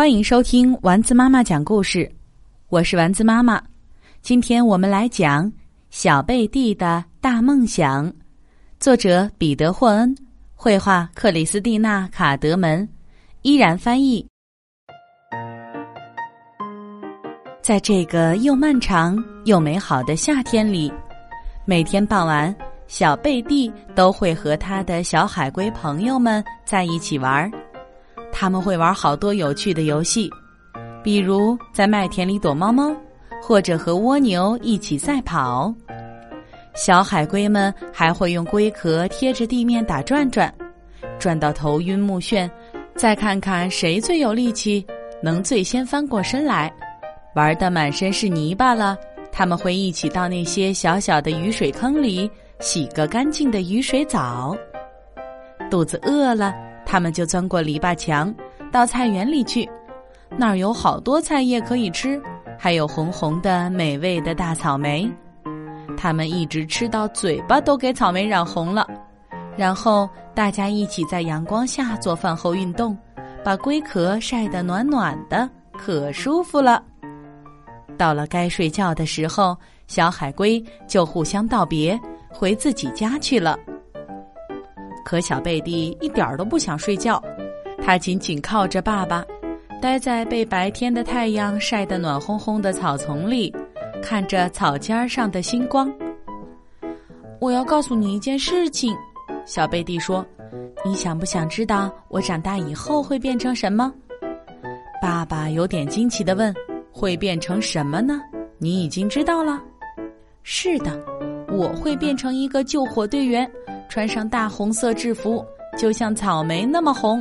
[0.00, 2.10] 欢迎收听丸子妈妈讲故事，
[2.70, 3.62] 我是丸子妈妈。
[4.22, 5.44] 今天我们来讲
[5.90, 8.06] 《小贝蒂的大梦想》，
[8.78, 10.16] 作者彼得·霍恩，
[10.54, 12.88] 绘画克里斯蒂娜·卡德门，
[13.42, 14.26] 依然翻译。
[17.60, 20.90] 在这个又漫长又美好的夏天里，
[21.66, 22.56] 每天傍晚，
[22.86, 27.52] 小贝蒂都会和他的小海龟朋友们在一起玩儿。
[28.32, 30.30] 他们会玩好多有趣的游戏，
[31.02, 32.94] 比如在麦田里躲猫猫，
[33.42, 35.72] 或者和蜗牛一起赛跑。
[36.74, 40.52] 小海龟们还会用龟壳贴着地面打转转，
[41.18, 42.48] 转到头晕目眩，
[42.94, 44.86] 再看看谁最有力气，
[45.22, 46.72] 能最先翻过身来。
[47.34, 48.96] 玩的满身是泥巴了，
[49.32, 54.56] 他们会一起到那些小小的雨水坑里洗个干净的雨水澡。
[55.70, 56.54] 肚子饿了。
[56.90, 58.34] 他们就钻过篱笆墙，
[58.72, 59.70] 到菜园里去，
[60.36, 62.20] 那儿有好多菜叶可以吃，
[62.58, 65.08] 还有红红的美味的大草莓。
[65.96, 68.84] 他们一直吃到嘴巴都给草莓染红了，
[69.56, 72.98] 然后大家一起在阳光下做饭后运动，
[73.44, 76.82] 把龟壳晒得暖暖的，可舒服了。
[77.96, 81.96] 到了该睡觉的时候，小海龟就互相道别，
[82.28, 83.56] 回自己家去了。
[85.10, 87.20] 可小贝蒂一点儿都不想睡觉，
[87.82, 89.24] 他紧紧靠着爸爸，
[89.82, 93.52] 待在被白天的太阳晒得暖烘烘的草丛里，
[94.00, 95.92] 看着草尖上的星光。
[97.40, 98.96] 我要告诉你一件事情，
[99.44, 100.24] 小贝蒂说
[100.86, 103.92] ：“你想不想知道我长大以后会变成什么？”
[105.02, 106.54] 爸爸有点惊奇的问
[106.92, 108.20] ：“会变成什么呢？
[108.58, 109.60] 你已经知道了
[110.44, 111.04] ？”“是的，
[111.48, 113.50] 我会变成一个救火队员。”
[113.90, 115.44] 穿上大红色制服，
[115.76, 117.20] 就像草莓那么红；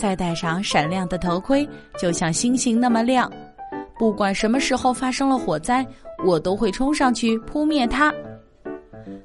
[0.00, 3.30] 再戴上闪亮的头盔，就像星星那么亮。
[3.98, 5.84] 不管什么时候发生了火灾，
[6.24, 8.14] 我都会冲上去扑灭它。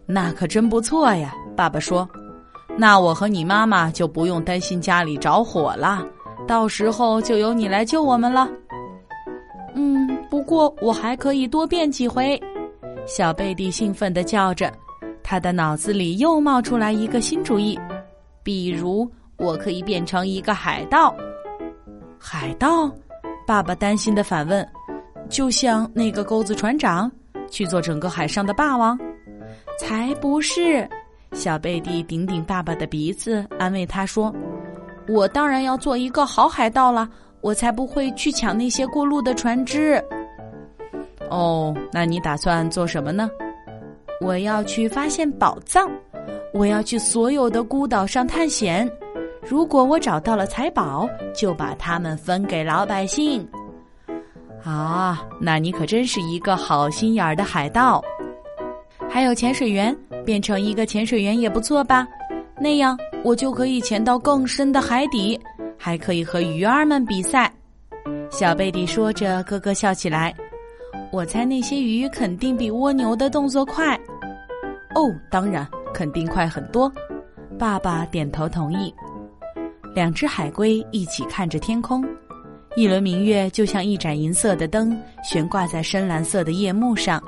[0.08, 2.10] 那可真不错呀，爸爸说。
[2.76, 6.04] 那我和你妈妈就不用担心家里着火了，
[6.48, 8.50] 到时候就由你来救我们了。
[9.76, 12.42] 嗯，不过我还可以多变几回。
[13.06, 14.72] 小贝蒂兴奋地叫着。
[15.30, 17.80] 他的脑子里又冒出来一个新主意，
[18.42, 19.08] 比如
[19.38, 21.16] 我可以变成一个海盗。
[22.18, 22.92] 海盗，
[23.46, 24.68] 爸爸担心的反问
[25.30, 27.12] ：“就像那个钩子船长，
[27.52, 28.98] 去做整个海上的霸王？”
[29.80, 30.90] 才不是！
[31.34, 34.34] 小贝蒂顶顶爸爸的鼻子，安慰他说
[35.08, 37.08] ：“我当然要做一个好海盗了，
[37.42, 40.04] 我才不会去抢那些过路的船只。”
[41.30, 43.30] 哦，那你打算做什么呢？
[44.22, 45.90] 我要去发现宝藏，
[46.54, 48.90] 我要去所有的孤岛上探险。
[49.48, 53.48] 如果我找到了财宝，就把它们分给老百姓。
[54.64, 58.04] 啊，那你可真是一个好心眼儿的海盗。
[59.10, 62.06] 还有潜水员，变成一个潜水员也不错吧？
[62.60, 65.40] 那样我就可以潜到更深的海底，
[65.78, 67.52] 还可以和鱼儿们比赛。
[68.30, 70.36] 小贝蒂说着，咯咯笑起来。
[71.12, 74.00] 我猜那些鱼肯定比蜗牛的动作快。
[75.00, 76.92] 哦，当然，肯定快很多。
[77.58, 78.94] 爸爸点头同意。
[79.96, 82.06] 两只海龟一起看着天空，
[82.76, 87.24] 一轮明月就像一盏银色的灯，悬挂在深蓝色的夜幕上。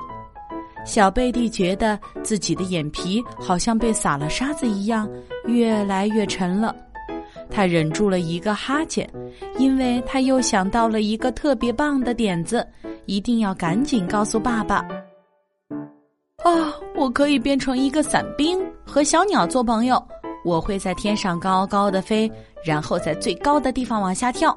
[0.84, 5.08] 小贝蒂觉得自己的眼皮好像被撒了沙子一样，
[5.46, 6.76] 越来越沉了。
[7.50, 9.08] 他忍住了一个哈欠，
[9.56, 12.66] 因为他又想到了一个特别棒的点子。
[13.06, 14.76] 一定要赶紧告诉爸爸！
[16.44, 16.72] 啊，
[17.02, 20.00] 我可以变成一个伞兵，和小鸟做朋友。
[20.44, 22.30] 我会在天上高高的飞，
[22.64, 24.56] 然后在最高的地方往下跳。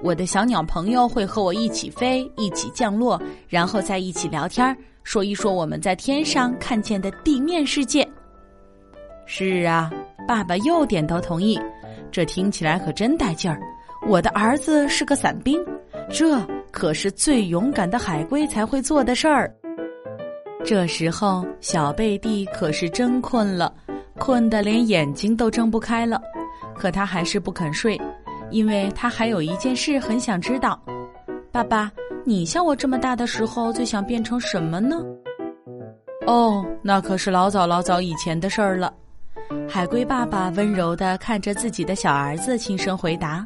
[0.00, 8.08] 我的小鸟朋友会和我一起飞，一起降落，然后在一起聊天，说一说我们在天上看见的地面世界。
[9.26, 9.90] 是啊，
[10.28, 11.60] 爸爸又点头同意。
[12.12, 13.60] 这听起来可真带劲儿！
[14.06, 15.60] 我的儿子是个伞兵，
[16.08, 16.40] 这。
[16.70, 19.52] 可是最勇敢的海龟才会做的事儿。
[20.64, 23.72] 这时候，小贝蒂可是真困了，
[24.18, 26.20] 困得连眼睛都睁不开了。
[26.74, 28.00] 可他还是不肯睡，
[28.50, 30.80] 因为他还有一件事很想知道。
[31.50, 31.90] 爸爸，
[32.24, 34.96] 你像我这么大的时候，最想变成什么呢？
[36.26, 38.92] 哦，那可是老早老早以前的事儿了。
[39.68, 43.44] 海龟爸爸温柔地看着自己的小儿子，轻声回答。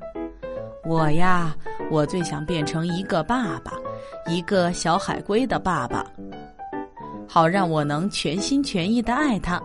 [0.85, 1.57] 我呀，
[1.91, 3.73] 我最想变成一个爸爸，
[4.27, 6.05] 一个小海龟的爸爸，
[7.29, 9.61] 好让我能全心全意的爱他，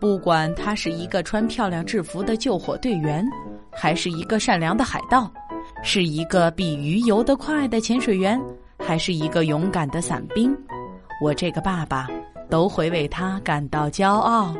[0.00, 3.24] 不管他是一个穿漂亮制服的救火队员，
[3.70, 5.30] 还是一个善良的海盗，
[5.82, 8.40] 是一个比鱼游得快的潜水员，
[8.78, 10.56] 还是一个勇敢的伞兵，
[11.22, 12.08] 我这个爸爸
[12.50, 14.54] 都会为他感到骄傲。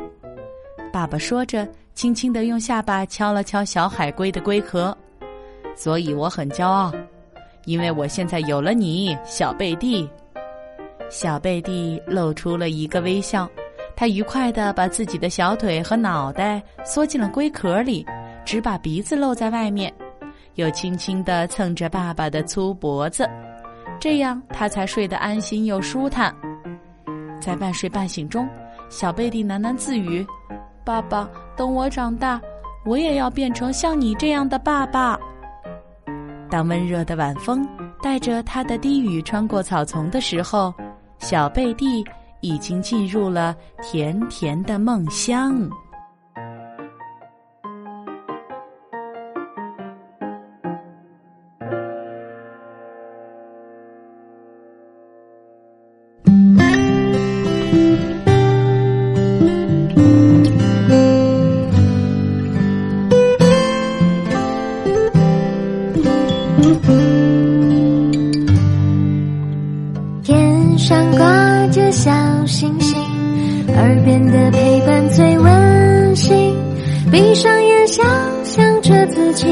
[0.91, 4.95] 爸爸说着，轻轻地用下巴敲了敲小海龟的龟壳。
[5.75, 6.91] 所以我很骄傲，
[7.65, 10.09] 因为我现在有了你，小贝蒂。
[11.09, 13.49] 小贝蒂露出了一个微笑，
[13.95, 18.05] 他愉快地把自己的小腿和脑袋缩进了龟壳里，
[18.45, 19.91] 只把鼻子露在外面，
[20.55, 23.27] 又轻轻地蹭着爸爸的粗脖子，
[23.99, 26.33] 这样他才睡得安心又舒坦。
[27.41, 28.47] 在半睡半醒中，
[28.89, 30.25] 小贝蒂喃喃自语
[30.85, 32.39] ：“爸爸，等我长大，
[32.85, 35.19] 我也要变成像你这样的爸爸。”
[36.51, 37.67] 当温热的晚风
[38.01, 40.71] 带着他的低语穿过草丛的时候。
[41.19, 42.03] 小贝蒂
[42.41, 45.69] 已经进入了甜甜的梦乡。
[70.89, 72.09] 上挂着小
[72.47, 72.97] 星星，
[73.75, 76.55] 耳边的陪伴最温馨。
[77.11, 78.03] 闭上眼，想
[78.43, 79.45] 象着自己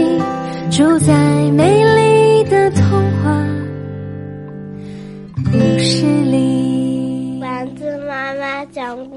[0.72, 1.13] 住在
[1.51, 2.81] 美丽的童
[3.22, 3.39] 话
[5.51, 7.38] 故事里。
[7.40, 9.17] 丸子妈妈讲故